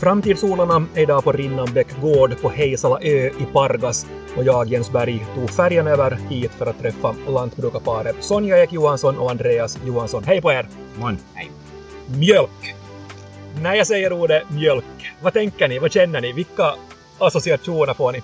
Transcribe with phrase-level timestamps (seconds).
[0.00, 4.06] Framtidsodlarna är idag på Rinnanbäck gård på Heisala ö i Pargas
[4.36, 9.18] och jag, Jens Berg, tog färjan över hit för att träffa lantbrukarparet Sonja Ek Johansson
[9.18, 10.24] och Andreas Johansson.
[10.24, 10.68] Hej på er!
[10.98, 11.18] Morgon.
[11.34, 11.50] Hej.
[12.06, 12.74] Mjölk!
[13.62, 15.78] När jag säger ordet mjölk, vad tänker ni?
[15.78, 16.32] Vad känner ni?
[16.32, 16.74] Vilka
[17.18, 18.22] associationer får ni?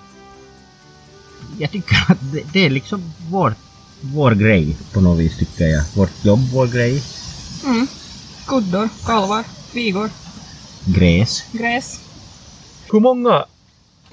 [1.57, 3.53] Jag tycker att det, det är liksom vår,
[4.01, 5.83] vår grej på något vis tycker jag.
[5.95, 7.03] Vårt jobb, vår grej.
[7.65, 7.87] Mm.
[8.47, 10.09] Kuddor, kalvar, kvigor,
[10.95, 11.43] Gräs.
[11.51, 11.99] gräs.
[12.91, 13.45] Hur många,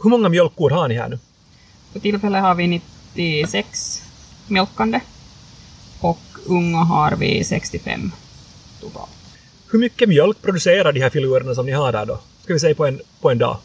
[0.03, 1.19] hur många mjölkkor har ni här nu?
[1.93, 2.83] För tillfället har vi
[3.15, 4.03] 96
[4.49, 5.01] mjölkande
[6.01, 8.13] och unga har vi 65
[8.81, 9.11] totalt.
[9.71, 12.21] Hur mycket mjölk producerar de här filurerna som ni har där då?
[12.43, 13.59] Ska vi säga på en, på en dag?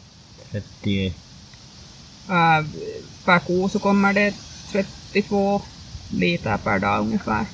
[0.50, 1.14] 30,
[2.30, 2.64] Äh,
[3.24, 4.34] per ko så kommer det
[4.72, 5.62] 32
[6.10, 7.46] liter per dag ungefär.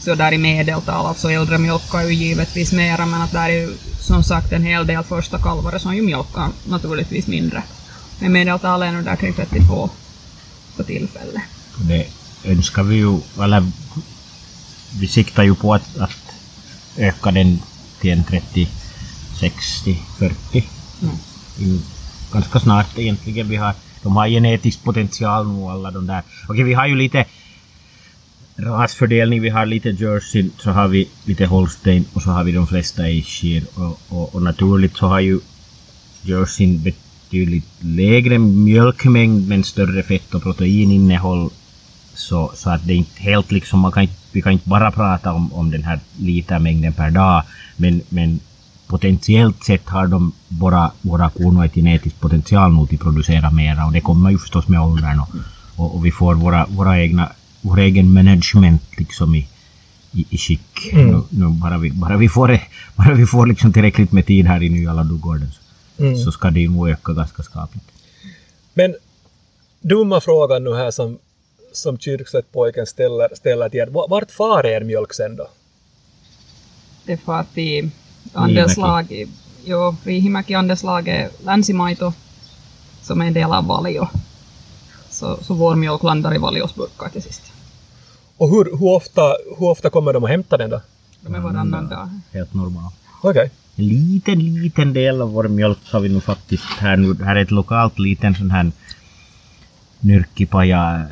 [0.00, 3.74] Så där i medeltal, alltså äldre mjölkar ju givetvis mera men att där är ju
[4.04, 7.62] som sagt en hel del första kalvare som ju mjölkar naturligtvis mindre.
[8.20, 9.90] Men medeltalet är nog där kring 32
[10.76, 11.42] på tillfället.
[11.78, 12.06] det
[12.44, 13.64] önskar vi ju, eller
[15.00, 16.34] vi siktar ju på att, att
[16.96, 17.58] öka den
[18.00, 18.68] till en 30,
[19.40, 20.64] 60, 40.
[21.02, 21.14] Mm.
[21.58, 21.80] I,
[22.32, 23.48] ganska snart egentligen.
[23.48, 26.22] Vi har, de har genetisk potential nu alla de där.
[26.48, 27.24] Okej, vi har ju lite
[28.56, 29.42] rasfördelning.
[29.42, 33.02] Vi har lite jersey, så har vi lite holstein och så har vi de flesta
[33.02, 33.64] ayrshire.
[33.74, 35.40] Och, och, och naturligt så har ju
[36.22, 41.50] jerseyn betydligt lägre mjölkmängd men större fett och proteininnehåll.
[42.14, 44.90] Så, så att det är inte helt liksom, man kan inte, vi kan inte bara
[44.90, 47.42] prata om, om den här litermängden per dag.
[47.76, 48.40] Men, men
[48.86, 53.86] potentiellt sett har de våra, våra kor ett genetisk potential nog till att producera mera
[53.86, 55.28] och det kommer ju förstås med åldern och,
[55.76, 57.32] och, och vi får våra, våra egna,
[57.64, 59.48] vår egen management liksom i,
[60.12, 60.92] i, i skick.
[60.92, 61.06] Mm.
[61.06, 62.58] Nu, nu bara, vi, bara vi får,
[62.96, 65.60] bara vi får liksom tillräckligt med tid här i Nya Ladugården så,
[65.98, 66.16] Mm.
[66.16, 67.84] så ska det nog öka ganska skapligt.
[68.74, 68.94] Men
[69.80, 71.18] dumma frågan nu här som,
[71.72, 73.86] som kyrkslättpojken ställer, ställer till er.
[73.86, 75.46] Va- Vart far er mjölk sen då?
[77.06, 77.90] Det far till
[78.32, 79.26] andelslag, i-
[79.64, 82.12] jo, Riihimäki andelslag är länsimaito
[83.02, 84.08] som är en del av Valio.
[85.10, 87.42] Så, så vår mjölk landar i Valios burkar till sist.
[88.36, 89.22] Och hur, hur, ofta,
[89.58, 90.80] hur ofta kommer de att hämta den då?
[91.20, 92.20] De är varannan dag.
[92.32, 92.94] Helt normalt.
[93.22, 93.50] Okej.
[93.76, 97.24] En liten, liten del av vår mjölk har vi nu faktiskt här nu.
[97.24, 98.72] Här är ett lokalt liten sån här
[100.00, 101.06] nyrkkipaja eh,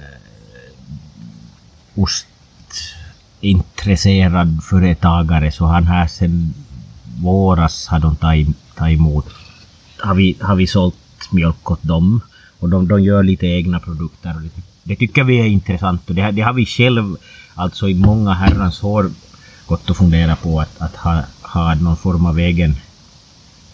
[1.95, 6.55] ostintresserad företagare så han här sen
[7.21, 9.27] våras har de tagit, tagit emot.
[9.99, 10.97] Har vi, har vi sålt
[11.31, 12.21] mjölk åt dem
[12.63, 14.51] och de, de gör lite egna produkter och det,
[14.83, 17.17] det tycker vi är intressant och det, har- det har vi själv
[17.55, 19.11] alltså i många herrans år
[19.67, 22.75] gått och fundera på att, att ha, ha någon form av egen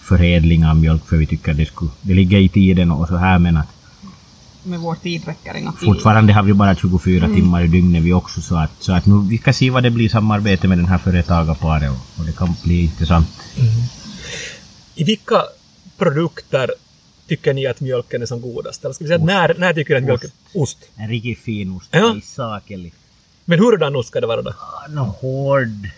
[0.00, 3.38] förädling av mjölk för vi tycker det skulle, det ligger i tiden och så här
[3.38, 3.69] men att
[4.62, 5.87] Med vår tid räcker inga till.
[5.88, 9.26] fortfarande har vi bara 24 timmar i dygnet vi också så att, så att nu
[9.28, 12.55] vi ska se vad det blir samarbete med den här företagarparet och, och det kan
[12.65, 13.28] bli intressant.
[14.94, 15.43] I vilka
[15.99, 16.70] produkter
[17.28, 18.84] tycker ni att mjölken är som godast?
[18.84, 20.30] Eller ska vi säga när, när tycker ni att mjölken...
[20.54, 20.78] Ost.
[20.96, 22.16] En riktigt fin ost Ja.
[22.16, 22.92] i sakelig.
[23.44, 24.52] Men hurdan ost ska det vara då?
[24.88, 25.88] En hård,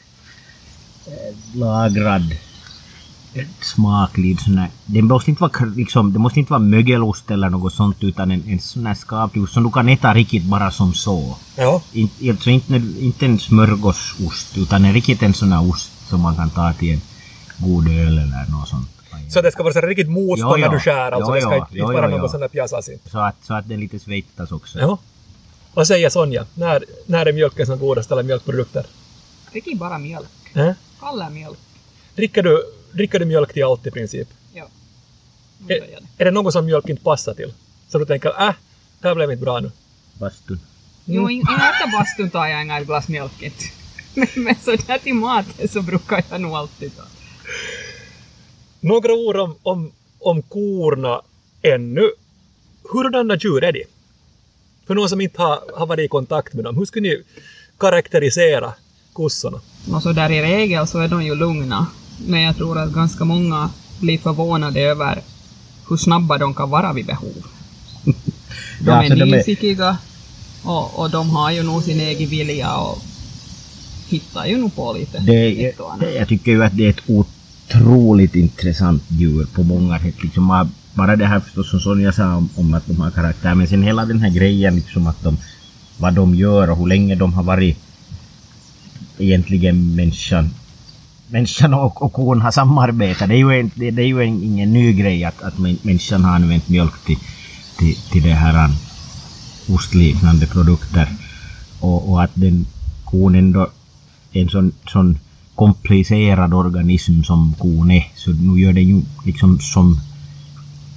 [1.07, 2.37] eh, lagrad,
[3.61, 4.71] smaklig sån här.
[4.87, 8.43] Det måste inte vara, liksom, det måste inte vara mögelost eller något sånt utan en,
[8.47, 11.37] en sån här skaplig ost som du kan äta riktigt bara som så.
[11.57, 11.83] Ja.
[11.93, 16.37] In, alltså inte, inte en smörgåsost utan en riktigt en sån här ost som man
[16.37, 17.01] kan ta till en
[17.59, 19.00] god öl eller något sånt.
[19.31, 20.73] Så det ska vara så riktigt motstånd Ja, när ja.
[20.73, 21.31] du skär alltså?
[21.31, 21.57] Ja, det ska ja.
[21.57, 22.29] inte, inte Ja, vara ja, någon ja.
[22.29, 24.79] sån där pjäsas Så att, så att den lite svettas också.
[24.79, 24.99] Ja.
[25.75, 26.47] Vad säger Sonja?
[26.55, 28.87] När, när är mjölken som godast eller mjölkprodukter?
[29.53, 30.29] Dricker bara mjölk.
[30.55, 30.73] Eh?
[31.01, 31.59] Kalla mjölk.
[32.15, 32.63] Dricker, du,
[32.93, 34.29] dricker du mjölk till allt i princip?
[34.53, 34.67] Ja.
[35.69, 37.53] Är, är det något som mjölk inte passar till?
[37.89, 38.55] Så du tänker, äh,
[39.01, 39.71] det här blev inte bra nu.
[40.15, 40.61] Bastun.
[41.05, 43.65] Jo, in- inga efter bastun tar jag inga glas mjölk inte.
[44.15, 47.03] Men, men sådär till maten så brukar jag nog alltid ta.
[48.81, 51.21] Några ord om, om, om korna
[51.63, 52.11] ännu.
[52.93, 53.85] Hurdana djur är de?
[54.87, 57.23] För någon som inte har, har varit i kontakt med dem, hur skulle ni
[57.79, 58.73] karaktärisera
[59.13, 59.61] kossorna?
[59.95, 61.87] Och så där i regel så är de ju lugna.
[62.27, 65.23] Men jag tror att ganska många blir förvånade över
[65.89, 67.35] hur snabba de kan vara vid behov.
[68.05, 69.99] De Ja, är alltså är- nyfikiga
[70.65, 72.99] och, och de har ju nog sin egen vilja och
[74.09, 77.09] hittar ju nog på lite Det, jag, jag tycker ju att det är ett
[77.71, 80.23] otroligt intressant djur på många sätt.
[80.23, 83.67] Liksom bara- det här förstås som Sonja sa om, om att de har karaktär, men
[83.67, 85.37] sen hela den här grejen liksom att de,
[85.99, 87.79] vad de gör och hur länge de har varit
[89.19, 90.51] egentligen människan
[91.29, 93.29] människan och, och kon har samarbetat.
[93.29, 96.25] Det är ju, en, det, det är ju en, ingen ny grej att, att människan
[96.25, 97.19] har använt mjölk till,
[97.79, 98.75] till, till det här um,
[99.75, 101.09] ostliknande produkter.
[101.81, 102.67] Och, och att den
[103.05, 103.69] kon ändå
[104.33, 105.19] är en sån, sån
[105.61, 108.05] komplicerad organism som kon är.
[108.17, 110.01] Så nu gör den ju liksom som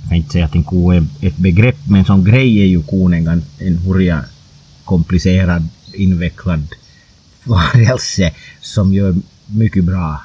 [0.02, 2.84] jag kan inte säga att en ko är ett begrepp, men som grej är ju
[2.84, 4.26] kon en, en hurja
[4.86, 6.68] komplicerad, invecklad
[7.44, 8.32] varelse
[8.62, 9.16] som gör
[9.48, 10.22] mycket bra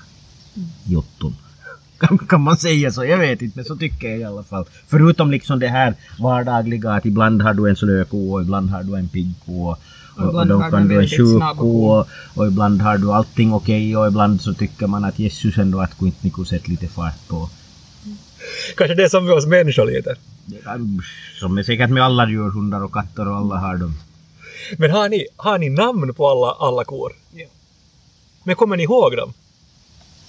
[0.84, 1.36] jotton.
[1.98, 3.04] Kan, kan man säga så?
[3.04, 4.64] Jag vet inte, men så tycker jag i alla fall.
[4.86, 8.82] Förutom liksom det här vardagliga att ibland har du en slö ko och ibland har
[8.82, 9.76] du en pigg ko.
[10.18, 13.96] Och, Och då har kan du väldigt sjuk och, och ibland har du allting okej
[13.96, 17.28] och ibland så tycker man att Jesus ändå att inte ni kunde sätta lite fart
[17.28, 17.48] på.
[18.76, 20.14] Kanske det är som med oss människor lite.
[21.40, 23.94] Som är säkert med alla djur, hundar och katter och alla har dem.
[24.78, 27.12] Men har ni, har ni namn på alla, alla kor?
[27.32, 27.46] Ja.
[28.44, 29.32] Men kommer ni ihåg dem?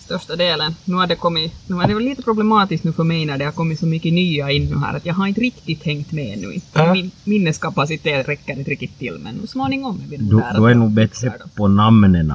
[0.09, 0.75] Största delen.
[0.85, 3.45] Nu har det kommit, nu är det väl lite problematiskt nu för mig när det
[3.45, 6.37] har kommit så mycket nya in nu här att jag har inte riktigt hängt med
[6.39, 6.61] nu.
[6.73, 6.93] Ja.
[6.93, 10.53] Min minneskapacitet räcker inte riktigt till men nu småningom är vi nog Du, där.
[10.53, 12.31] du är nog bättre på namnen.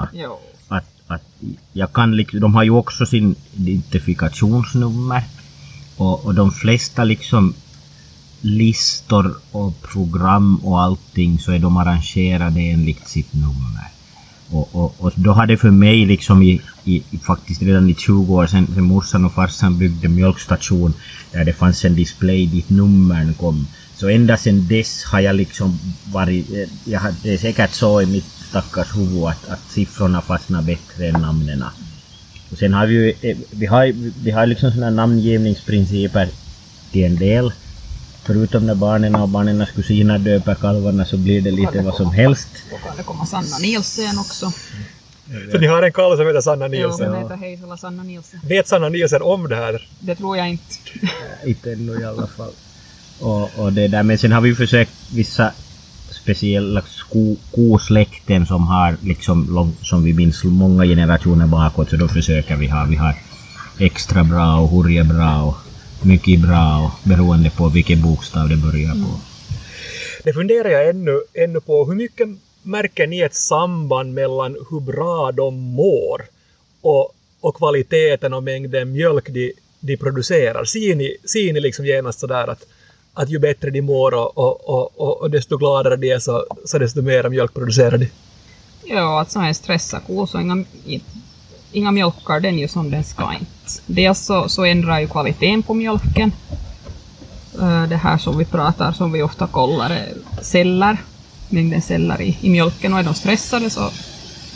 [0.68, 1.22] Att, att
[1.72, 5.22] jag kan liksom, de har ju också sin identifikationsnummer.
[5.96, 7.54] Och, och de flesta liksom
[8.40, 13.88] listor och program och allting så är de arrangerade enligt sitt nummer.
[14.50, 17.94] Och, och, och då har det för mig liksom i, i, i faktiskt redan i
[17.94, 20.94] 20 år sedan, sedan morsan och farsan byggde mjölkstation
[21.32, 23.66] där det fanns en display dit numren kom.
[23.96, 25.78] Så ända sedan dess har jag liksom
[26.12, 30.22] varit, eh, jag har, det är säkert så i mitt stackars huvud att, att siffrorna
[30.22, 31.64] fastnar bättre än namnen.
[32.50, 33.92] Och sen har vi ju, eh, vi har,
[34.24, 36.28] vi har liksom sådana namngivningsprinciper
[36.92, 37.52] till en del.
[38.24, 42.48] Förutom när barnen och barnens kusiner döper kalvarna så blir det lite vad som helst.
[42.70, 44.52] Då kan det komma Sanna Nielsen också.
[45.52, 47.12] Så ni har en kalv som heter Sanna Jo, Nielsen.
[47.12, 48.40] hon heter Heisala Sanna Nielsen.
[48.48, 49.88] Vet Sanna Nielsen om det här?
[50.00, 50.64] Det tror jag inte.
[51.44, 52.52] Inte ännu i alla fall.
[53.20, 55.52] Och, och det där, men sen har vi försökt vissa
[56.10, 62.08] speciella sko, kosläkten som har liksom lång, som vi minns många generationer bakåt så då
[62.08, 63.14] försöker vi ha, vi har
[63.78, 65.56] extra bra och hurje bra och
[66.06, 69.20] mycket bra och beroende på vilken bokstav det börjar på.
[70.24, 71.84] Det funderar jag ännu, ännu på.
[71.84, 72.28] Hur mycket
[72.64, 76.22] märker ni ett samband mellan hur bra de mår
[76.80, 80.64] och, och kvaliteten och mängden mjölk de, de producerar?
[80.64, 82.66] Ser ni, ser ni liksom genast sådär att,
[83.14, 86.46] att ju bättre de mår och, och, och, och, och desto gladare de är så,
[86.64, 88.10] så desto mer mjölk producerar de?
[88.84, 90.64] Ja, att så här en stressad ko så inga,
[91.72, 93.82] inga mjölkar den ju som den ska inte.
[93.86, 96.32] Dels så, så ändrar ju kvaliteten på mjölken.
[97.60, 100.96] Eh, det här som vi pratar, som vi ofta kollar, är eh, celler,
[101.48, 103.90] mängden celler i, i mjölken och är de stressade så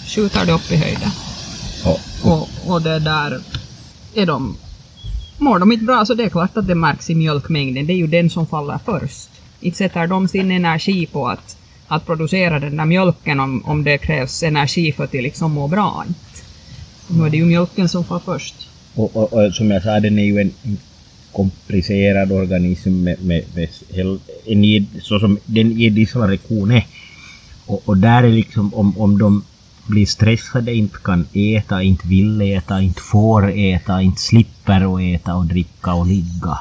[0.06, 1.10] skjuter det upp i höjden.
[1.84, 3.40] Och, Och, och det där
[4.14, 4.56] är de
[5.40, 7.86] Mår de inte bra så det är klart att det märks i mjölkmängden.
[7.86, 9.28] Det är ju den som faller först.
[9.60, 11.56] Inte sätter de sin energi på att,
[11.88, 16.04] att producera den där mjölken om, om det krävs energi för att liksom må bra.
[17.06, 18.54] Nu är det ju mjölken som får först.
[18.94, 20.78] och, och, och som jag sa, den är ju en, en
[21.32, 26.86] komplicerad organism med, med, med hel, en, så som den idisslare är.
[27.66, 29.42] Och, och där är liksom om, om de
[29.86, 35.34] blir stressade, inte kan äta, inte vill äta, inte får äta, inte slipper att äta
[35.34, 36.58] och dricka och ligga.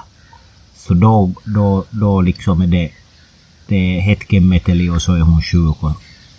[0.75, 2.91] Så då, då, då liksom är det,
[3.67, 5.91] det är hetkemeteli och så är hon sjuk och,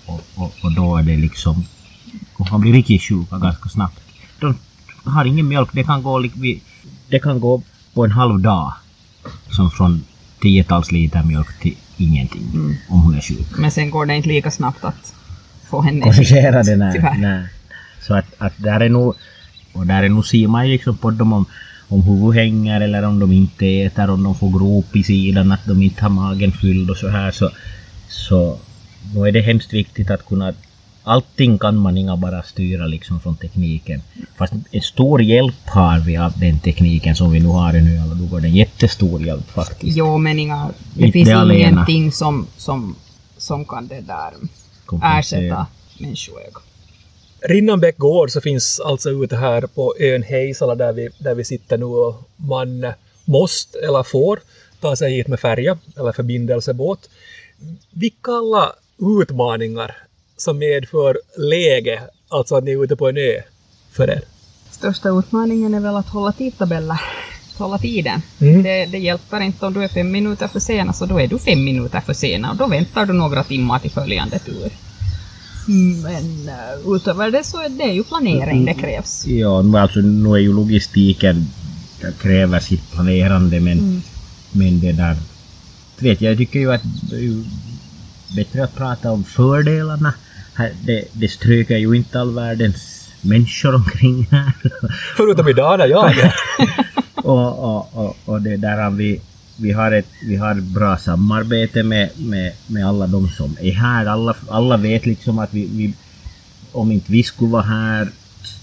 [0.07, 1.65] och, och, och då är det liksom,
[2.33, 4.01] hon kan bli riktigt sjuk ganska snabbt.
[4.41, 4.55] De
[5.05, 6.25] har ingen mjölk, det kan gå,
[7.09, 7.63] det kan gå
[7.99, 8.73] på en halv dag.
[9.51, 10.05] Som från
[10.43, 12.75] tiotals liter mjölk till ingenting Mm.
[12.89, 13.59] om hon är sjuk.
[13.59, 15.15] Men sen går det inte lika snabbt att
[15.71, 17.19] få henne korrigera det när, Tyvärr.
[17.19, 17.49] när.
[18.01, 19.15] Så att, att där är nog,
[19.73, 21.45] och där är nog ser man liksom på dem om,
[21.89, 25.67] om huvudet hänger eller om de inte äter, om de får grop i sidan, att
[25.67, 27.51] de inte har magen fylld och så här så,
[28.09, 28.59] så
[29.15, 30.53] då är det hemskt viktigt att kunna
[31.09, 34.03] Allting kan man inga bara styra liksom från tekniken.
[34.39, 38.05] Fast en stor hjälp har vi av den tekniken som vi nu har i Nya
[38.07, 38.45] Ladugård.
[38.45, 39.97] En jättestor hjälp faktiskt.
[39.97, 41.71] Jo, men inga, det Inte finns alena.
[41.71, 42.97] ingenting som, som,
[43.37, 44.33] som kan det där
[45.19, 45.67] ersätta
[45.99, 46.63] människoögon.
[47.41, 51.79] Rinnanbäck gård så finns alltså ute här på ön Heisala där vi, där vi sitter
[51.79, 52.87] nu och man
[53.25, 54.41] måste eller får
[54.81, 57.11] ta sig hit med färja eller förbindelsebåt.
[57.91, 58.73] Vilka alla
[59.21, 59.97] utmaningar
[60.39, 63.33] som medför läge, alltså att ni är ute på en ö,
[63.93, 64.21] för er?
[64.71, 67.01] Största utmaningen är väl att hålla tidtabeller,
[67.53, 68.23] att hålla tiden.
[68.41, 68.63] Mm.
[68.63, 71.39] Det, det hjälper inte om du är fem minuter för sen, så då är du
[71.39, 74.71] fem minuter för sen och då väntar du några timmar till följande tur.
[76.03, 76.49] Men
[76.85, 79.27] uh, utöver det så är det ju planering det krävs.
[79.27, 81.47] Ja, nu alltså nu är ju logistiken
[82.01, 84.03] det kräver sitt planerande men, Mm.
[84.53, 85.17] men det där
[85.99, 87.45] vet jag, jag tycker ju att det är ju
[88.37, 90.15] bättre att prata om fördelarna.
[90.85, 94.53] Det, det stryker ju inte all världens människor omkring här.
[95.17, 96.35] Förutom idag när jag är
[97.15, 99.21] och, och, och, och det där vi,
[99.57, 104.07] vi har ett vi har bra samarbete med, med, med alla de som är här.
[104.07, 105.95] Alla, alla vet liksom att vi, vi,
[106.73, 108.09] om inte vi skulle vara här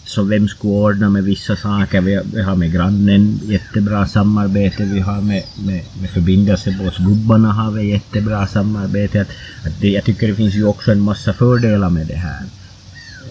[0.05, 2.01] så vem skulle ordna med vissa saker?
[2.01, 4.85] Vi, vi har med grannen jättebra samarbete.
[4.85, 9.21] Vi har med, med, med förbindelsebåtsgubbarna har vi jättebra samarbete.
[9.21, 9.27] Att,
[9.65, 12.43] att det, jag tycker det finns ju också en massa fördelar med det här.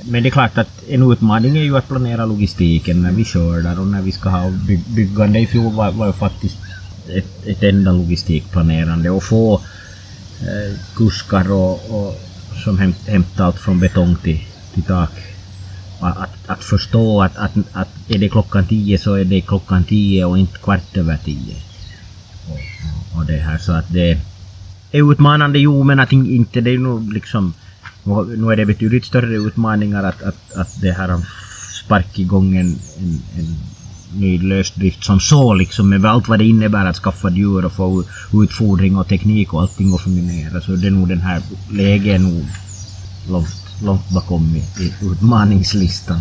[0.04, 3.80] Men det är klart att en utmaning är ju att planera logistiken när vi skördar
[3.80, 5.38] och när vi ska ha by, byggande.
[5.38, 6.56] I fjol var, var ju faktiskt
[7.08, 9.54] ett, ett enda logistikplanerande och få
[10.40, 12.20] eh, kuskar och, och
[12.64, 14.40] som hämt, hämtar allt från betong till,
[14.74, 15.33] till tak.
[16.00, 20.24] Att, att, förstå att, att, att är det klockan tio så är det klockan tio
[20.24, 21.56] och inte kvart över tio.
[22.48, 24.18] Och, och, och det här så att det
[24.92, 27.54] är utmanande, jo men att in- inte det är nog liksom
[28.36, 31.20] nu är det betydligt större utmaningar att, att, att det här har
[31.84, 33.56] spark igång en, en, en
[34.20, 38.04] ny lösdrift som så liksom med allt vad det innebär att skaffa djur och få
[38.32, 42.18] utfodring och teknik och allting och fungera så det är nog den här läget är
[42.18, 42.46] nog
[43.30, 46.20] långt, långt bakom i, i utmaningslistan.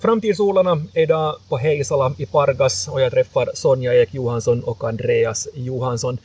[0.00, 5.48] Framtidsodlarna är idag på Heisala i Pargas och jag träffar Sonja Ek Johansson och Andreas
[5.54, 6.18] Johansson.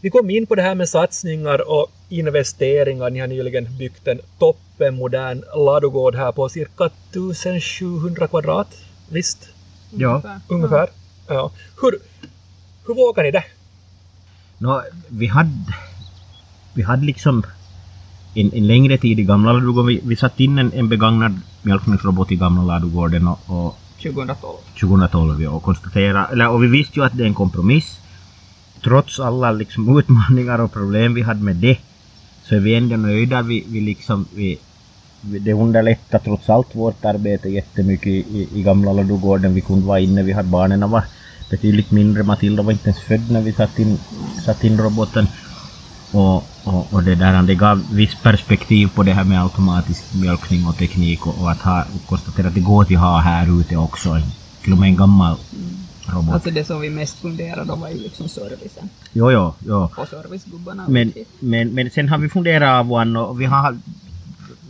[0.00, 3.10] Vi kom in på det här med satsningar och investeringar.
[3.10, 8.68] Ni har nyligen byggt en toppenmodern ladugård här på cirka 1700 kvadrat.
[9.08, 9.48] Visst?
[9.90, 10.10] Ja.
[10.14, 10.40] Ungefär.
[10.48, 10.88] Ungefär.
[11.28, 11.52] Ja.
[11.80, 11.98] Hur,
[12.86, 13.44] hur vågar ni det?
[14.62, 15.74] Nå, vi hade,
[16.74, 17.42] vi hade liksom
[18.34, 19.86] en, en längre tid i gamla ladugården.
[19.86, 24.58] Vi, vi satte in en, en begagnad mjölkningsrobot i gamla ladugården och, och 2012.
[24.80, 27.98] 2012 ja, och konstatera, eller, och vi visste ju att det är en kompromiss.
[28.84, 31.78] Trots alla liksom utmaningar och problem vi hade med det
[32.44, 33.42] så är vi ändå nöjda.
[33.42, 34.58] Vi, vi liksom, vi,
[35.20, 39.54] vi, det underlättar trots allt vårt arbete jättemycket i, i, i gamla ladugården.
[39.54, 41.04] Vi kunde vara inne, vi hade barnen var
[41.52, 42.22] betydligt mindre.
[42.22, 43.98] Matilda var inte ens född när vi satte in,
[44.44, 45.26] satte in roboten.
[46.12, 50.66] Och, och, och det där, det gav viss perspektiv på det här med automatisk mjölkning
[50.66, 53.76] och teknik och, och att ha, och konstatera att det går till ha här ute
[53.76, 54.20] också.
[54.62, 55.36] Till och med en gammal
[56.06, 56.34] robot.
[56.34, 58.88] Alltså det som vi mest funderade då var ju liksom servicen.
[59.12, 59.88] Jo, jo, jo.
[59.96, 60.84] Och servicegubbarna.
[60.88, 63.78] Men, men, men sen har vi funderat av och vi har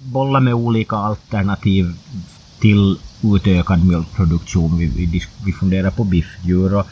[0.02, 1.94] bollat med olika alternativ
[2.60, 4.78] till utökad mjölkproduktion.
[4.78, 6.86] Vi, vi, vi funderar på biffdjur och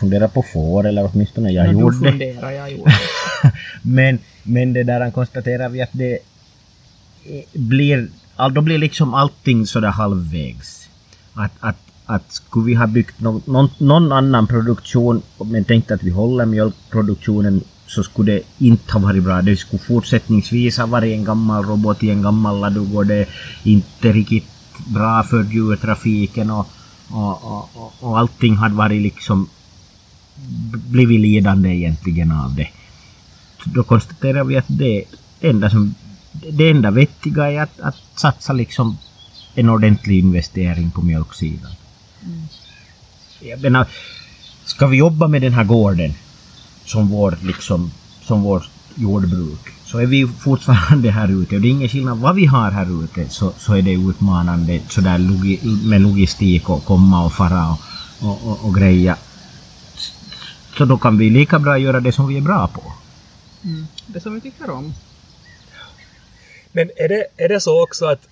[0.00, 2.92] funderar på får, eller åtminstone jag Ja, du gjorde funderar, jag gjorde
[3.82, 6.12] men, men det där konstaterar vi att det
[7.24, 8.08] eh, blir,
[8.52, 10.88] då blir liksom allting sådär halvvägs.
[11.34, 11.76] Att, att,
[12.06, 16.46] att skulle vi ha byggt någon, någon, någon annan produktion men tänkt att vi håller
[16.46, 19.42] mjölkproduktionen så skulle det inte ha varit bra.
[19.42, 23.06] Det skulle fortsättningsvis ha varit en gammal robot i en gammal ladugård.
[23.06, 23.28] Det
[23.64, 24.53] inte riktigt
[24.84, 26.68] bra för djurtrafiken och,
[27.10, 29.48] och, och, och, allting hade varit liksom
[30.72, 32.68] blivit lidande egentligen av det.
[33.64, 35.04] Då konstaterar vi att det
[35.40, 35.94] enda, som,
[36.52, 38.98] det enda vettiga är att, att satsa liksom
[39.54, 41.72] en ordentlig investering på mjölksidan.
[43.40, 43.86] Jag menar,
[44.64, 46.14] ska vi jobba med den här gården
[46.84, 47.90] som vår, liksom,
[48.22, 48.64] som vår
[48.94, 52.70] jordbruk så är vi fortfarande här ute och det är ingen skillnad vad vi har
[52.70, 57.70] här ute så, så är det utmanande sådär logi, med logistik och komma och fara
[57.70, 59.16] och, och, och, och greja.
[60.78, 62.82] Så då kan vi lika bra göra det som vi är bra på.
[63.64, 63.86] Mm.
[64.06, 64.94] Det som vi tycker om.
[66.72, 68.28] Men är det, är det så också att,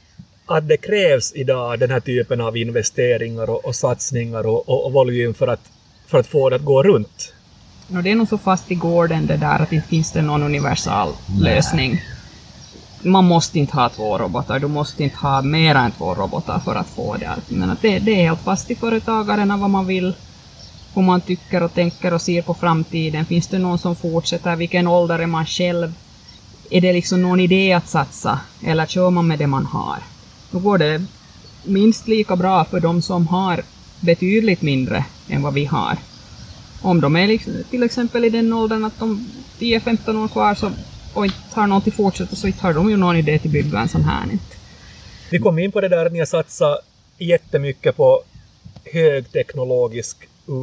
[0.46, 4.92] att det krävs idag den här typen av investeringar och, och satsningar och, och, och
[4.92, 5.70] volym för att,
[6.06, 7.32] för att få det att gå runt?
[7.96, 10.42] Och det är nog så fast i gården det där att inte finns det någon
[10.42, 11.08] universal
[11.40, 12.00] lösning.
[13.02, 16.74] Man måste inte ha två robotar, du måste inte ha mer än två robotar för
[16.74, 17.36] att få det.
[17.48, 20.14] Men att det, det är helt fast i företagaren vad man vill,
[20.94, 23.24] hur man tycker och tänker och ser på framtiden.
[23.24, 24.56] Finns det någon som fortsätter?
[24.56, 25.94] Vilken ålder är man själv?
[26.70, 28.40] Är det liksom någon idé att satsa?
[28.64, 29.98] Eller kör man med det man har?
[30.50, 31.04] Då går det
[31.64, 33.62] minst lika bra för de som har
[34.00, 35.96] betydligt mindre än vad vi har.
[36.82, 39.26] Om de är liksom, till exempel i den åldern att de
[39.58, 40.70] 10-15 år kvar så,
[41.14, 43.78] och inte har någon till fortsätta så inte har de ju någon idé till bygga
[43.80, 44.32] en sån här.
[44.32, 44.44] Inte.
[45.30, 46.78] Vi kom in på det där att ni har satsat
[47.18, 48.22] jättemycket på
[48.92, 50.16] högteknologisk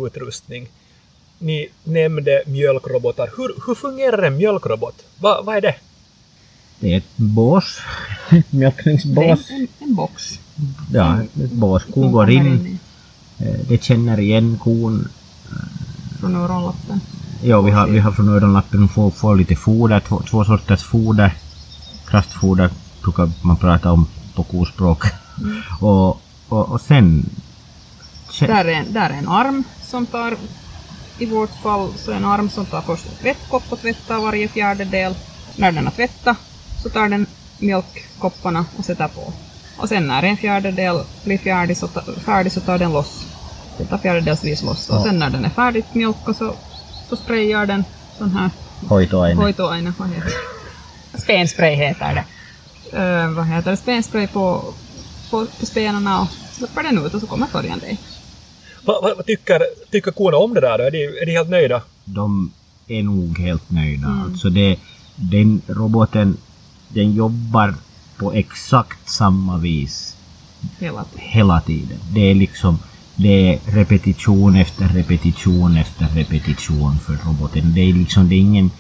[0.06, 0.68] utrustning.
[1.40, 3.30] ni nämnde mjölkrobotar.
[3.38, 5.06] Hur, hur fungerar en mjölkrobot?
[5.20, 5.76] Va, vad är det?
[6.80, 7.80] Det är ett bås.
[8.50, 9.48] Mjölkningsbås.
[9.48, 10.40] Det är en, en box.
[10.94, 11.84] Ja, ett bås.
[11.94, 12.80] Kon går in.
[13.40, 15.08] eh, Det känner igen kon.
[16.20, 17.02] Från öronlappen.
[17.42, 21.34] Ja, vi har, vi har från öronlappen får, får lite foder, två, två sorters foder.
[22.10, 22.70] Kraftfoder
[23.04, 25.04] brukar man prata om på kospråk.
[25.80, 26.10] Och,
[26.50, 27.26] och, och sen...
[28.40, 30.38] Där är, en, där är en arm som tar,
[31.20, 35.16] i vårt fall, så en arm som tar först en tvättkopp och tvättar varje fjärdedel.
[35.56, 36.38] När den har tvättat
[36.84, 37.26] så tar den
[37.60, 39.34] mjölkkopparna och sätter på.
[39.78, 43.29] Och sen när en fjärdedel blir färdig så, ta, färdig så tar den loss.
[43.80, 44.90] Den tar fjärdedelsvis loss.
[44.90, 45.04] Och Ja.
[45.04, 46.56] sen när den är färdigt mjölkad så,
[47.10, 47.84] så sprayar den
[48.18, 48.50] sån här
[48.90, 49.38] Hoitoaine.
[49.38, 50.32] hoitoaine, vad heter
[51.14, 51.22] det?
[51.22, 52.24] Spenspray heter det.
[52.98, 53.78] Uh, vad heter det?
[53.78, 54.74] Spenspray på,
[55.32, 57.98] på, på spenarna och släpper den ut och så kommer följen dig.
[58.86, 60.84] Va, va, vad tycker, tycker korna om det där då?
[60.84, 61.82] Är de, är de helt nöjda?
[62.06, 62.52] De
[62.88, 64.08] är nog helt nöjda.
[64.08, 64.24] Mm.
[64.24, 64.78] Alltså det,
[65.16, 66.38] den roboten,
[66.88, 67.74] den jobbar
[68.18, 70.16] på exakt samma vis
[70.80, 71.28] Hela tiden.
[71.30, 71.98] hela tiden.
[72.14, 72.80] Det är liksom
[73.22, 77.74] det är repetition efter repetition efter repetition för roboten.
[77.74, 78.72] Det är liksom, det är ingen,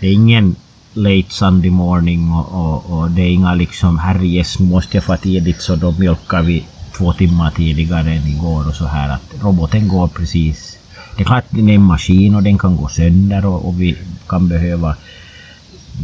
[0.00, 0.56] det är ingen
[0.92, 5.16] late Sunday morning och, och, och det är inga liksom herrejes, nu måste jag få
[5.16, 6.64] tidigt så då mjölkar vi
[6.96, 10.78] två timmar tidigare än igår och så här att roboten går precis.
[11.16, 13.96] Det är klart den är en maskin och den kan gå sönder och, och vi
[14.26, 14.96] kan behöva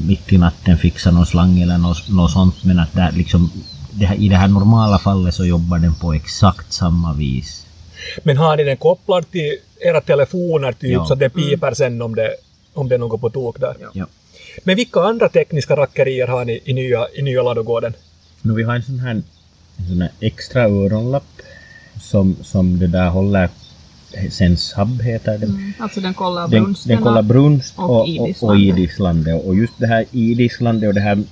[0.06, 3.50] mitt i natten fixa någon slang eller något, något sånt men att där liksom
[3.90, 7.63] det här, i det här normala fallet så jobbar den på exakt samma vis.
[8.22, 11.04] Men har ni den kopplad till era telefoner typ Ja.
[11.06, 12.34] så att den piper sen om det,
[12.74, 13.76] om det är något på tok där?
[13.80, 13.90] Ja.
[13.94, 14.06] Ja.
[14.64, 17.92] Men vilka andra tekniska rackerier har ni i nya, i nya ladugården?
[18.42, 21.24] Nu vi har en sån här, en sån här extra öronlapp
[22.02, 23.48] som, som det där håller
[24.30, 25.50] Senshub heter den.
[25.50, 25.72] Mm.
[25.78, 26.94] Alltså den kollar Den, brunsterna.
[26.94, 29.34] den kollar brunst och och, och, och idisslande.
[29.34, 31.22] Och just det här idisslande och det här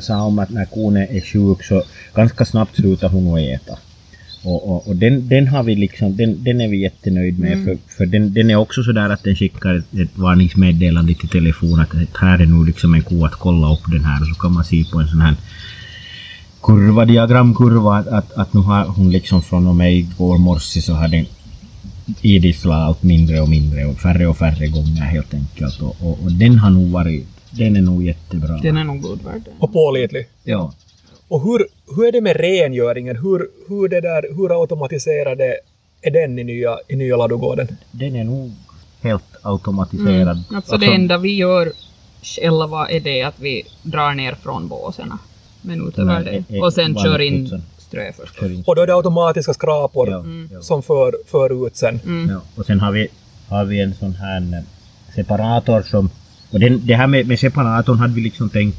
[0.00, 1.82] sa om att när kon är sjuk så
[2.14, 3.78] ganska snabbt slutar hon att äta.
[4.44, 7.64] Och, och, och den, den har vi liksom, den, den är vi jättenöjd med Mm.
[7.64, 11.80] för, för den, den är också sådär att den skickar ett, ett varningsmeddelande till telefon
[11.80, 14.34] att att här är nu liksom en ko att kolla upp den här och så
[14.34, 15.34] kan man se på en sån här
[16.62, 20.92] kurva, diagramkurva att, att, att nu har hon liksom från och med igår morse så
[20.92, 21.26] har den
[22.22, 25.82] idisslat allt mindre och mindre och färre och färre gånger helt enkelt.
[25.82, 28.56] Och, och, och den har nog varit, den är nog jättebra.
[28.58, 29.42] Den är nog god värd.
[29.58, 30.26] Och pålitlig?
[30.44, 30.72] Ja.
[31.28, 33.16] Och hur, hur är det med rengöringen?
[33.16, 35.56] Hur, hur, det där, hur automatiserade
[36.02, 37.68] är den i nya, i nya ladugården?
[37.90, 38.52] Den är nog
[39.02, 40.36] helt automatiserad.
[40.36, 40.56] Mm.
[40.56, 41.72] Alltså det enda vi gör
[42.22, 45.12] själva är det att vi drar ner från båsen.
[45.62, 46.56] Men utöver Nej, det.
[46.56, 48.40] eh, Och sen kör in strö först.
[48.40, 48.64] kör in.
[48.66, 50.48] Och då är det automatiska skrapor Ja, Mm.
[50.52, 50.60] ja.
[50.62, 52.00] som för, för ut sen.
[52.04, 52.30] Mm.
[52.30, 53.08] Ja, och sen har vi,
[53.48, 54.64] har vi en sån här eh,
[55.14, 56.10] separator som...
[56.52, 58.78] Och den, det här med, med separatorn hade vi liksom tänkt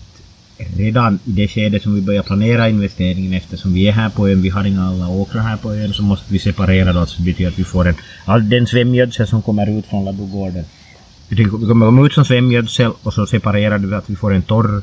[0.58, 4.42] redan i det skede som vi börjar planera investeringen eftersom vi är här på ön,
[4.42, 7.26] vi har inga alla åkrar här på ön så måste vi separera då, så det
[7.26, 10.66] betyder att vi får en, all den svämgödsel som kommer ut från ladugården.
[11.30, 14.82] Vi kommer komma ut som svämgödsel och så separerar vi att vi får en torr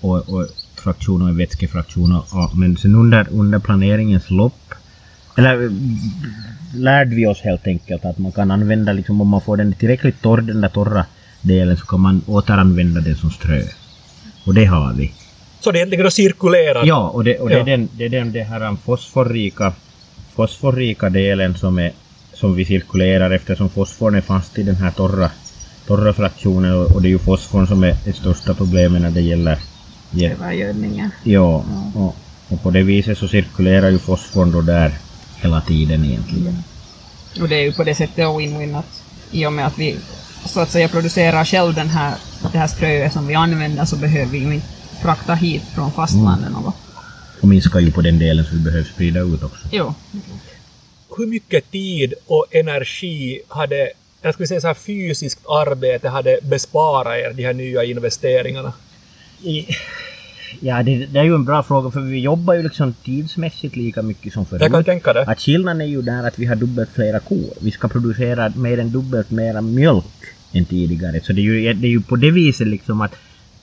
[0.00, 2.12] och, och fraktion och en vätskefraktion.
[2.12, 4.74] Och, och, men sen under, under planeringens lopp
[5.36, 5.70] eller
[6.74, 10.22] lärde vi oss helt enkelt att man kan använda, liksom, om man får den tillräckligt
[10.22, 11.04] torr, den där torra
[11.42, 13.62] delen, så kan man återanvända den som strö.
[14.44, 15.12] Och det har vi.
[15.60, 16.84] Så det egentligen då cirkulerar?
[16.86, 17.60] Ja, och det, och det, Ja.
[17.60, 19.72] är, den, det är den det här fosforrika,
[20.34, 21.92] fosforrika delen som, är,
[22.34, 25.30] som vi cirkulerar eftersom fosforn är fast i den här torra,
[25.86, 29.20] torra fraktionen och, och det är ju fosforn som är det största problemet när det
[29.20, 29.58] gäller
[30.10, 31.10] ge- Övergödningen.
[31.24, 32.16] Ja, och,
[32.48, 34.92] och på det viset så cirkulerar ju fosforn då där
[35.42, 36.58] hela tiden egentligen.
[37.40, 39.96] Och det är ju på det sättet win-win att i och med att vi
[40.46, 42.14] så att säga producerar själv den här,
[42.52, 44.66] det här ströet som vi använder så behöver vi ju inte
[45.02, 46.74] frakta hit från fastlandet något.
[47.40, 49.68] Och minskar ju på den delen som vi behöver sprida ut också.
[49.72, 49.94] Jo.
[51.16, 53.90] Hur mycket tid och energi hade,
[54.22, 58.72] jag skulle säga så här fysiskt arbete hade besparat er de här nya investeringarna?
[59.42, 59.66] I,
[60.60, 64.02] ja, det, det är ju en bra fråga för vi jobbar ju liksom tidsmässigt lika
[64.02, 64.86] mycket som Jag kan förut.
[64.86, 65.22] tänka det.
[65.22, 67.54] Att skillnaden är ju där att vi har dubbelt flera kor.
[67.60, 70.04] Vi ska producera mer än dubbelt mera mjölk
[70.54, 71.20] än tidigare.
[71.20, 73.14] Så det är ju, det är ju på det viset liksom att,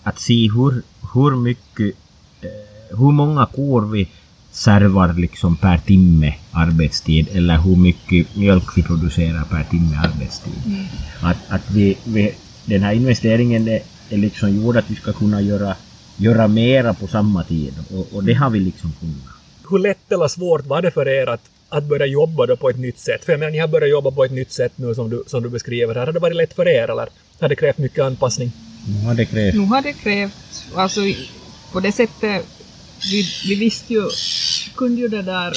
[0.03, 0.81] att se hur,
[1.13, 1.95] hur mycket,
[2.41, 4.07] eh, hur många kor vi
[4.51, 10.87] servar liksom per timme arbetstid eller hur mycket mjölk vi producerar per timme arbetstid.
[11.21, 12.33] Att, att vi, vi,
[12.65, 15.75] den här investeringen är, är liksom gjord att vi ska kunna göra,
[16.17, 19.35] göra mera på samma tid och, och det har vi liksom kunnat.
[19.69, 22.77] Hur lätt eller svårt var det för er att, att börja jobba då på ett
[22.79, 23.25] nytt sätt?
[23.25, 25.43] För jag menar, ni har börjat jobba på ett nytt sätt nu som du, som
[25.43, 26.05] du beskriver här.
[26.05, 27.07] Har det varit lätt för er eller
[27.39, 28.51] har det krävt mycket anpassning?
[28.87, 29.55] Nu har det krävt.
[29.55, 31.01] Nu har det krävt, alltså
[31.71, 32.45] på det sättet,
[33.11, 34.09] vi, vi visste ju,
[34.75, 35.53] kunde ju det där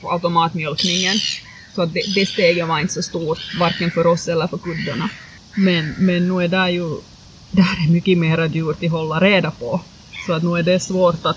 [0.00, 1.16] på automatmjölkningen,
[1.74, 5.10] så att det, det steget var inte så stort, varken för oss eller för kuddarna.
[5.56, 6.88] Men, men nu är det ju,
[7.50, 9.80] där är mycket mera djur att hålla reda på.
[10.26, 11.36] Så att nu är det svårt att,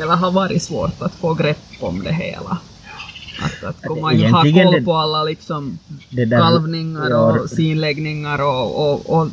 [0.00, 2.58] eller har varit svårt att få grepp om det hela.
[3.40, 5.78] Att, att komma och ha koll på alla liksom
[6.10, 9.28] där, kalvningar Ja, och sinläggningar och, och, och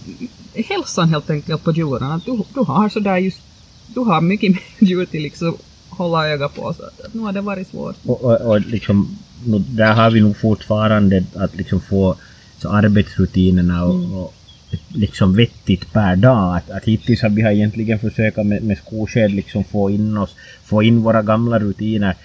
[0.69, 2.11] hälsan helt enkelt på djuren.
[2.11, 3.41] Att du, du har sådär just,
[3.87, 5.57] du har mycket mer djur till liksom
[5.89, 7.95] hålla öga på så att, nu har det varit svårt.
[8.05, 12.15] Och, och, och liksom, nu, där har vi nog fortfarande att liksom få
[12.59, 14.13] så arbetsrutinerna och, Mm.
[14.13, 14.33] och
[14.87, 16.57] liksom vettigt per dag.
[16.57, 20.35] Att, att hittills har vi har egentligen försökt med, med skosked liksom få in oss,
[20.63, 22.15] få in våra gamla rutiner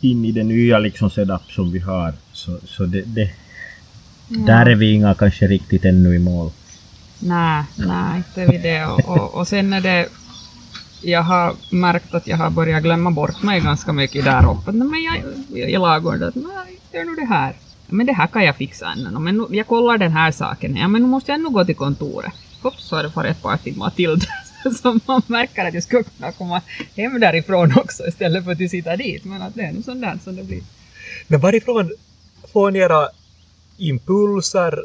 [0.00, 2.12] in i det nya liksom setup som vi har.
[2.32, 3.30] Så, så det, det,
[4.28, 6.50] där är vi inga kanske riktigt ännu i mål.
[7.18, 8.86] Nej, nej, inte vi det.
[8.86, 10.08] Och, och, och sen är det,
[11.02, 14.72] jag har märkt att jag har börjat glömma bort mig ganska mycket där uppe.
[14.72, 17.54] Men jag, i ladugården, att nej, gör nu det här.
[17.86, 19.18] Men det här kan jag fixa ännu.
[19.18, 20.76] Men nu, jag kollar den här saken.
[20.76, 22.32] Ja, men nu måste jag ändå gå till kontoret.
[22.62, 24.16] Hopp, så har det varit ett par timmar till.
[24.82, 26.62] Så man märker att jag skulle kunna komma
[26.96, 29.24] hem därifrån också istället för att sitta dit.
[29.24, 30.62] Men att det är nog sånt där som det blir.
[31.26, 31.92] Men varifrån
[32.52, 33.08] får ni era
[33.76, 34.78] impulser,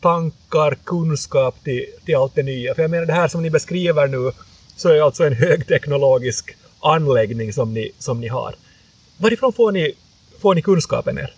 [0.00, 2.74] tankar, kunskap till, till allt det nya?
[2.74, 4.32] För jag menar det här som ni beskriver nu
[4.76, 8.54] så är alltså en högteknologisk anläggning som ni, som ni har.
[9.16, 9.92] Varifrån får ni,
[10.40, 11.34] får ni kunskapen er?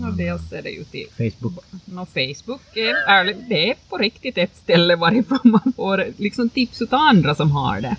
[0.00, 1.64] Och dels är det ju till Facebook.
[1.84, 6.82] Nå, Facebook är ärligt, det är på riktigt ett ställe varifrån man får liksom tips
[6.82, 7.96] utav andra som har det.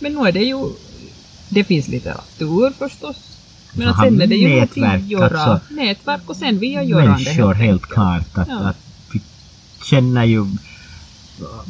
[0.00, 0.64] Men nu är det ju,
[1.48, 3.16] det finns litteratur förstås.
[3.72, 5.38] Men att sen är det ju nätverk, att göra.
[5.40, 5.74] alltså.
[5.74, 7.10] nätverk och sen via görande.
[7.10, 8.38] människor helt klart.
[8.38, 8.58] Att, Ja.
[8.58, 8.76] att
[9.12, 9.20] vi
[9.84, 10.46] känner ju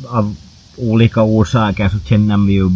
[0.08, 0.36] av
[0.76, 2.70] olika orsaker så känner vi ju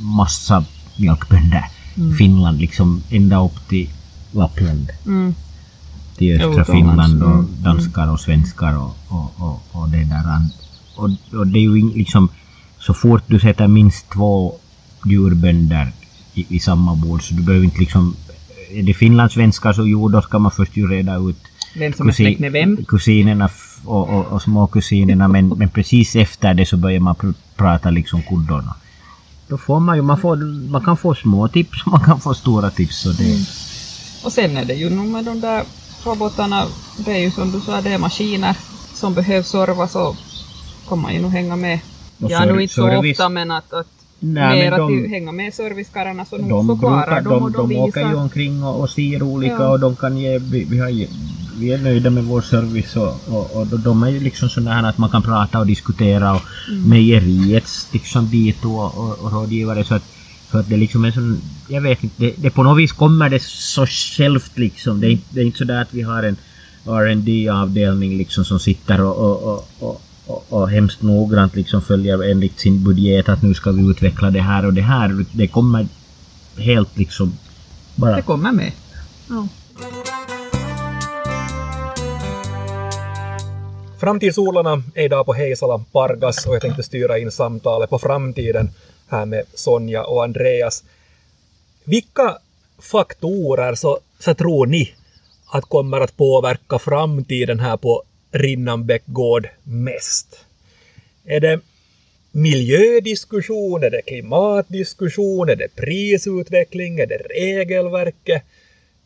[0.00, 0.64] massa
[0.96, 1.64] mjölkbönder.
[1.96, 2.16] Mm.
[2.16, 3.88] Finland liksom ända upp till
[4.32, 4.90] Lappland.
[5.06, 5.34] Mm.
[6.38, 6.64] Till östra.
[6.64, 10.46] Finland och Mm, danskar och svenskar och, och, och, och det där.
[10.96, 12.28] Och, och det är ju liksom
[12.78, 14.54] så fort du sätter minst två
[15.06, 15.92] djurbönder
[16.34, 18.16] i, i samma bord så du behöver inte liksom
[18.74, 21.36] är det finlandssvenskar så jo då ska man först ju reda ut
[21.78, 22.76] Vem som är släkt med vem.
[22.88, 23.48] kusinerna
[23.84, 28.22] och, och, och småkusinerna men, men precis efter det så börjar man pr prata liksom
[28.22, 28.74] kuddorna.
[29.48, 30.36] Då får man ju, man, får,
[30.70, 32.96] man kan få små tips och man kan få stora tips.
[33.02, 33.46] Så det,
[34.24, 35.62] Och sen är det ju nog med de där
[36.04, 38.56] robotarna, det är ju som du sa, det är maskiner
[38.92, 40.16] som behövs servas och
[40.84, 41.80] kommer man ju nog hänga med.
[42.20, 43.86] Och ja, nu inte så ofta men att, att
[44.20, 47.74] Nej, mera men de- hänga med servicekarlarna så de, förklarar brukar, de och de, de,
[47.74, 49.68] de åker ju omkring och, och ser olika Ja.
[49.70, 50.88] och de kan ge, vi, vi, har,
[51.58, 54.88] vi är nöjda med vår service och, och, och de- de är ju liksom sådana
[54.88, 56.88] att man kan prata och diskutera och Mm.
[56.88, 60.02] mejeriets liksom dit och, och, och rådgivare så att,
[60.58, 63.42] att det liksom är sån, jag vet inte, det, det på något vis kommer det
[63.42, 65.00] så självt liksom.
[65.00, 66.36] Det är, inte- det är inte sådär att vi har en
[66.84, 72.30] rd avdelning liksom som sitter och, och, och, och, och, och hemskt noggrant liksom följer
[72.30, 75.24] enligt sin budget att nu ska vi utveckla det här och det här.
[75.32, 75.86] Det kommer
[76.58, 77.32] helt liksom
[77.94, 78.16] bara...
[78.16, 78.72] Det kommer med.
[79.28, 79.48] Ja.
[84.02, 88.70] Framtidsodlarna är idag på Heisala Pargas och jag tänkte styra in samtalet på framtiden
[89.08, 90.84] här med Sonja och Andreas.
[91.84, 92.38] Vilka
[92.78, 94.92] faktorer så, så tror ni
[95.52, 100.44] att kommer att påverka framtiden här på Rinnanbäck gård mest?
[101.24, 101.60] Är det
[102.32, 108.42] miljödiskussion, är det klimatdiskussion, är det prisutveckling, är det regelverket?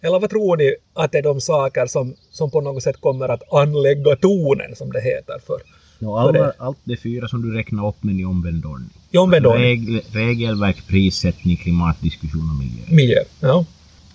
[0.00, 3.28] Eller vad tror ni att det är de saker som, som på något sätt kommer
[3.28, 5.58] att anlägga tonen, som det heter, för
[5.98, 8.90] För det- alla, allt det fyra som du räknar upp men i omvänd ordning.
[9.10, 9.64] i omvänd ordning?
[9.64, 12.82] Regel, regelverk, prissättning, klimatdiskussion och miljö.
[12.90, 13.18] Miljö.
[13.40, 13.64] Ja.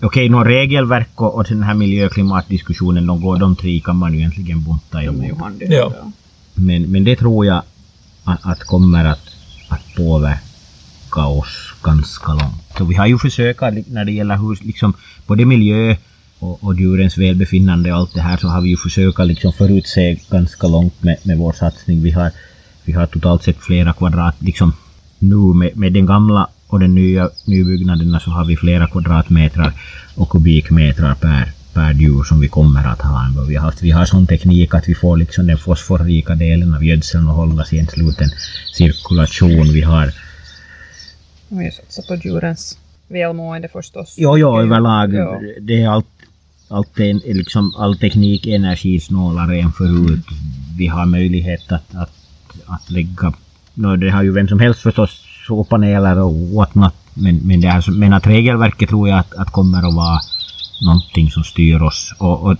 [0.03, 3.95] Okej, nå regelverk och, och den här miljö och klimatdiskussionen, de, går, de tre kan
[3.95, 5.25] man ju egentligen bunta ihop.
[5.59, 5.93] Ja.
[6.53, 7.61] Men, men det tror jag
[8.23, 9.29] att, att kommer att,
[9.69, 12.63] att påverka oss ganska långt.
[12.77, 14.93] Så vi har ju försökt när det gäller hur, liksom,
[15.27, 15.95] både miljö
[16.39, 20.17] och, och djurens välbefinnande och allt det här så har vi ju försökt liksom förutse
[20.29, 22.03] ganska långt med, med vår satsning.
[22.03, 22.31] Vi har,
[22.85, 24.73] vi har totalt sett flera kvadrat, liksom
[25.19, 29.71] nu med, med den gamla och den nya nybyggnaderna så har vi flera kvadratmeter
[30.15, 33.27] och kubikmeter per, per djur som vi kommer att ha.
[33.47, 36.83] Vi har, haft, vi har sån teknik att vi får liksom den fosforrika delen av
[36.83, 38.29] gödseln att hållas i en sluten
[38.73, 39.73] cirkulation.
[39.73, 40.13] Vi har
[41.51, 44.17] och jag satsar på djurens välmående förstås.
[44.17, 45.13] Är ju- överlag.
[45.13, 45.41] Ja.
[45.61, 46.05] Det är allt,
[46.67, 50.25] allt är, liksom, all teknik energisnålare än förut.
[50.77, 52.11] Vi har möjlighet att, att,
[52.65, 53.33] att lägga...
[53.73, 56.93] No, det har ju vem som helst förstås, solpaneler och whatnot.
[57.13, 60.19] Men, men, det är, men att regelverket tror jag att, att kommer att vara
[60.85, 62.13] någonting som styr oss.
[62.17, 62.57] Och, och,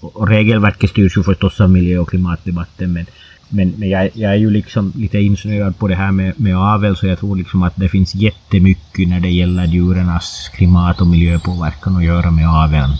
[0.00, 2.92] och regelverket styrs ju förstås av miljö och klimatdebatten.
[2.92, 3.06] Men,
[3.48, 6.96] men, men jag, jag, är ju liksom lite insnöad på det här med, med avel
[6.96, 11.96] så jag tror liksom att det finns jättemycket när det gäller djurens klimat och miljöpåverkan
[11.96, 12.92] att göra med aveln.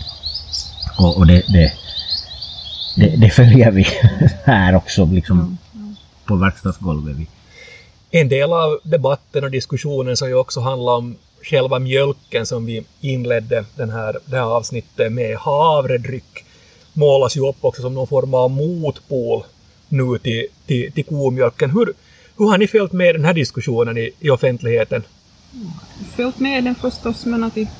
[0.97, 1.71] Och, och det, det,
[2.97, 3.87] det, det, följer vi
[4.43, 5.57] här också liksom
[6.25, 7.17] på verkstadsgolvet.
[8.11, 12.83] En del av debatten och diskussionen som ju också handlar om själva mjölken som vi
[13.01, 16.45] inledde den här, det här avsnittet med, havredryck,
[16.93, 19.43] målas ju upp också som någon form av motpol
[19.89, 21.69] nu till, till, till komjölken.
[21.71, 21.93] Hur,
[22.37, 25.03] hur har ni följt med den här diskussionen i, i offentligheten?
[26.15, 27.71] Följt med den förstås, men att inte,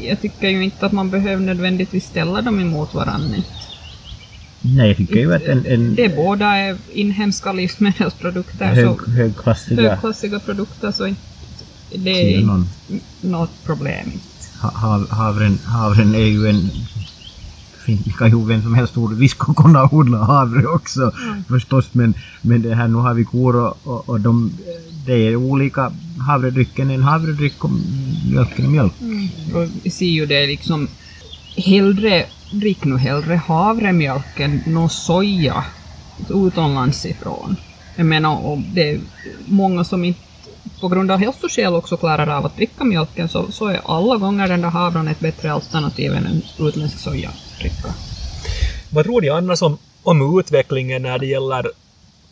[0.00, 3.36] jag tycker ju inte att man behöver nödvändigtvis ställa dem emot varandra.
[4.60, 5.66] Nej, jag tycker ju att en...
[5.66, 8.64] en det båda är inhemska livsmedelsprodukter.
[8.66, 9.90] Hög, så högklassiga.
[9.90, 11.14] högklassiga produkter, så
[11.94, 12.68] det är någon,
[13.20, 14.12] något problem.
[14.62, 16.70] Ha, havren, havren är ju en
[18.18, 18.94] kan ju vem som helst.
[19.16, 21.44] Vi skulle kunna odla havre också mm.
[21.48, 24.52] förstås men, men det här, nu har vi kor och, och, och de,
[25.06, 25.92] det är olika.
[26.26, 27.70] Havredrycken en havredryck och
[28.30, 28.92] mjölken mjölk.
[29.00, 29.28] Mm.
[29.54, 30.88] Och vi ser ju det liksom
[31.56, 35.64] hellre, drick nu hellre havremjölk än någon soja
[36.30, 37.56] utomlands ifrån.
[37.96, 39.00] Jag menar, och det är
[39.46, 40.20] många som inte
[40.80, 44.48] på grund av hälsoskäl också klarar av att dricka mjölken så, så är alla gånger
[44.48, 46.98] den där havren ett bättre alternativ än en utländsk
[47.58, 47.94] dricka.
[48.90, 51.70] Vad tror ni annars om, om utvecklingen när det gäller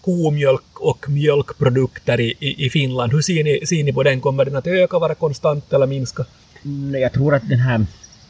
[0.04, 3.12] komjölk och mjölkprodukter i, i, i Finland?
[3.12, 4.20] Hur ser ni, ser ni på den?
[4.20, 6.24] Kommer den att öka, vara konstant eller minska?
[6.64, 7.86] Mm, jag tror att den här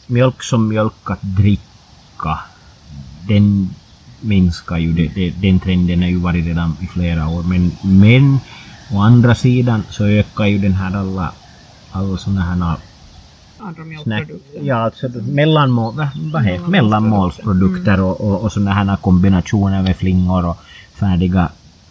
[0.07, 2.39] mjölk som mjölk att dricka,
[3.29, 3.75] den
[4.21, 4.93] minskar ju.
[4.93, 7.43] Det, det, den trenden har ju varit redan i flera år.
[7.43, 8.39] Men, men
[8.93, 11.33] Å andra sidan så ökar ju den här alla,
[11.93, 12.77] alla sådana här
[13.63, 14.61] Andra mjölkprodukter.
[14.63, 15.95] Ja, alltså mellanmål,
[16.33, 18.05] vad heter, mellanmålsprodukter mm.
[18.05, 20.57] och, och, och sådana här kombinationer med flingor och
[20.95, 21.49] färdiga.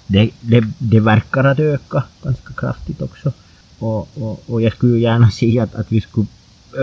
[0.07, 3.31] Det, det, det verkar att öka ganska kraftigt också.
[3.79, 6.27] Och, och, och jag skulle ju gärna se att, att vi skulle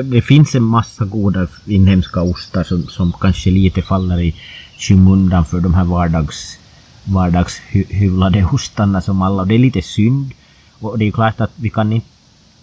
[0.05, 4.35] det finns en massa goda inhemska ostar som, som kanske lite faller i
[4.79, 6.59] skymundan för de här vardags
[7.05, 9.43] vardagshyvlade ostarna som alla.
[9.43, 10.33] Och det är lite synd.
[10.81, 12.07] Och det är klart att vi kan inte,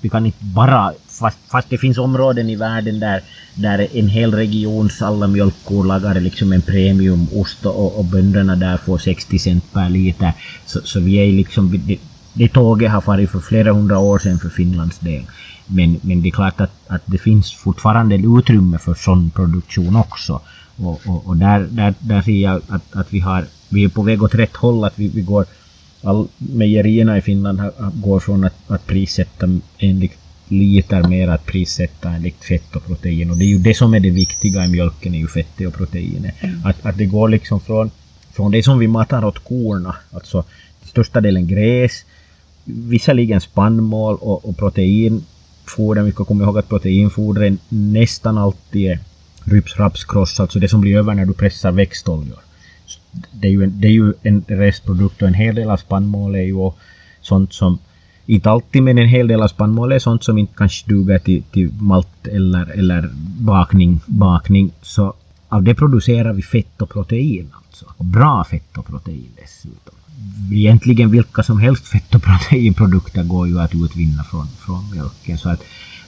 [0.02, 3.22] vi kan inte bara, fast, fast det finns områden i världen där,
[3.56, 8.98] där en hel regions alla mjölkkor lagar liksom en premiumost och, och bönderna där får
[8.98, 10.34] 60 cent per liter.
[10.66, 11.98] Så, så vi är liksom, det,
[12.34, 15.24] det tåget har farit för flera hundra år sedan för Finlands del.
[15.68, 20.42] Men, men det är klart att, att det finns fortfarande utrymme för sån produktion också.
[20.78, 24.02] Och, och, och där, där, där ser jag att, att vi har vi är på
[24.02, 24.84] väg åt rätt håll.
[24.84, 25.46] Att vi, vi går,
[26.06, 27.62] all, mejerierna i Finland
[27.94, 33.32] går från att, att prissätta enligt liter mer att prissätta enligt fett och protein.
[33.32, 35.74] Och det är ju det som är det viktiga i mjölken, är ju fettet och
[35.74, 36.36] proteinet.
[36.40, 36.66] Mm.
[36.66, 37.92] Att, att det går liksom från,
[38.34, 40.44] från det som vi matar åt korna, alltså
[40.84, 42.06] största delen gräs,
[42.64, 46.04] visserligen spannmål och, och proteinfoder.
[46.04, 49.00] Vi ska komma ihåg att proteinfodren nästan alltid är
[49.44, 52.40] ryps, raps, kross, alltså det som blir över när du pressar växtoljor
[53.32, 56.36] det är, ju en, det är ju en restprodukt och en hel del av spannmål
[56.36, 56.72] är ju
[57.22, 57.80] sånt som
[58.26, 61.44] inte alltid men en hel del av spannmål är sånt som inte kanske duger till,
[61.44, 64.72] till malt eller, eller bakning, bakning.
[64.82, 65.14] Så
[65.50, 67.86] av det producerar vi fett och protein alltså.
[67.98, 69.96] Och bra fett och protein dessutom.
[70.52, 75.38] Egentligen vilka som helst fett och proteinprodukter går ju att utvinna från, från mjölken.
[75.38, 75.64] Så att,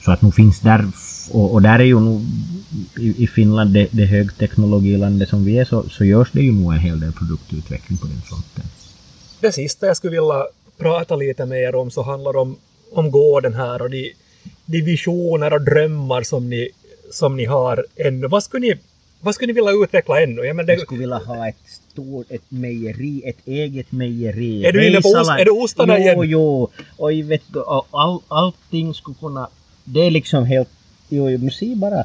[0.05, 0.85] så att nu finns där,
[1.31, 2.25] och, och där är ju nog
[2.99, 6.73] i, i Finland, det, det högteknologilandet som vi är, så, så görs det ju nog
[6.73, 8.63] en hel del produktutveckling på den fronten.
[9.39, 10.45] Det sista jag skulle vilja
[10.77, 12.57] prata lite mer om så handlar om,
[12.91, 14.13] om gården här och de,
[14.65, 16.69] de visioner och drömmar som ni,
[17.11, 18.27] som ni har ännu.
[18.27, 18.75] Vad skulle ni,
[19.21, 20.41] vad skulle ni vilja utveckla ännu?
[20.41, 20.73] Jag, menar, det...
[20.73, 24.65] jag skulle vilja ha ett stort ett mejeri, ett eget mejeri.
[24.65, 26.15] Är du inne på ost, är du ostarna igen?
[26.17, 26.69] Jo, jo.
[26.97, 29.47] Och vet du, all, allting skulle kunna...
[29.83, 30.69] Det är liksom helt...
[31.09, 32.03] Jo, men se bara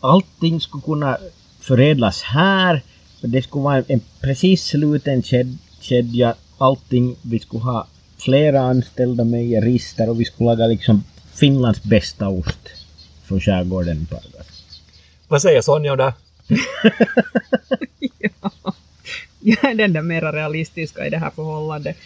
[0.00, 1.18] allting skulle kunna
[1.60, 2.82] förädlas här.
[3.20, 5.22] Det skulle vara en precis sluten
[5.80, 6.34] kedja.
[6.58, 7.86] Allting, vi skulle ha
[8.18, 12.58] flera anställda mejerister och vi skulle laga liksom Finlands bästa ost
[13.24, 14.06] från skärgården i
[15.28, 16.14] Vad säger Sonja det?
[18.18, 18.50] ja.
[19.40, 21.96] Jag är den där mera realistiska i det här förhållandet.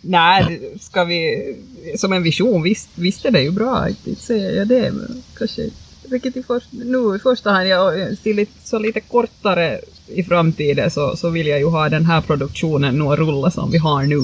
[0.00, 1.54] Nej, ska vi...
[1.96, 3.88] Som en vision, visst, visst är det ju bra.
[3.88, 5.70] Inte säger jag det, men kanske
[6.08, 10.90] vilket i först, nu i första hand, jag ser lite, så lite kortare i framtiden
[10.90, 14.02] så, så vill jag ju ha den här produktionen nu att rulla som vi har
[14.02, 14.20] nu.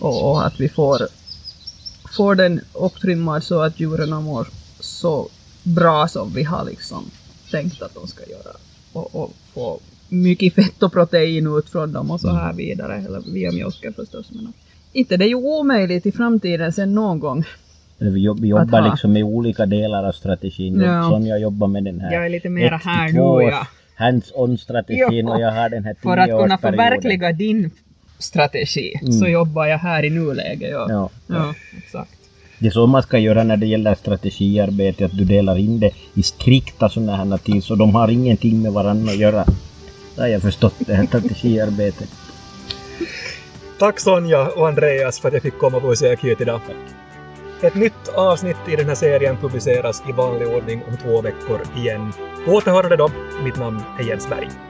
[0.00, 1.08] Och, och att vi får,
[2.16, 4.48] får den upptrimmad så att djuren mår
[4.80, 5.28] så
[5.62, 7.10] bra som vi har liksom
[7.50, 8.56] tänkt att de ska göra.
[8.92, 13.20] Och, och få mycket fett och protein ut från dem och så här vidare, eller
[13.20, 14.30] via mjölken förstås.
[14.30, 14.52] Men
[14.92, 17.44] inte det är ju omöjligt i framtiden sen någon gång.
[17.98, 18.90] Vi, jobb, vi jobbar ha.
[18.90, 20.80] liksom med olika delar av strategin.
[20.80, 21.08] Ja.
[21.10, 23.66] Sonja jobbar med den här Jag är lite mera ett här två nu, ja.
[23.94, 25.34] hands-on-strategin Ja.
[25.34, 27.70] och jag har den här För att kunna förverkliga din
[28.18, 29.12] strategi Mm.
[29.12, 30.70] så jobbar jag här i nuläget.
[30.70, 30.86] Ja.
[30.88, 31.10] Ja.
[31.26, 32.10] ja, exakt.
[32.58, 35.90] Det är så man ska göra när det gäller strategiarbete, att du delar in det
[36.14, 39.44] i strikta sådana här ting, så de har ingenting med varandra att göra.
[40.16, 42.08] Det har jag förstått, det här strategiarbetet.
[43.78, 46.60] Tack Sonja och Andreas för att jag fick komma på besök hit idag.
[47.62, 52.12] Ett nytt avsnitt i den här serien publiceras i vanlig ordning om två veckor igen.
[52.44, 53.10] På återhörande då.
[53.44, 54.67] Mitt namn är Jens Berg.